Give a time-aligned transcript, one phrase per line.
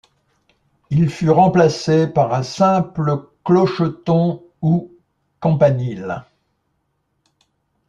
[0.89, 4.91] Il fut remplacé par un simple clocheton ou
[5.39, 6.23] campanile.